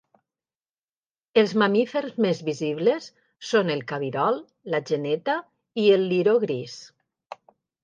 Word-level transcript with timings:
Els 1.41 1.51
mamífers 1.63 2.15
més 2.27 2.41
visibles 2.47 3.11
són 3.51 3.71
el 3.75 3.85
cabirol, 3.93 4.41
la 4.77 4.83
geneta 4.93 5.39
i 5.85 5.87
el 6.01 6.11
liró 6.17 6.37
gris. 6.49 6.83